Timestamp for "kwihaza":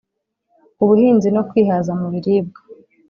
1.49-1.91